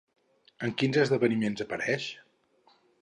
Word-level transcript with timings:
En 0.67 0.71
quins 0.81 0.97
esdeveniments 1.03 1.65
apareix? 1.67 2.09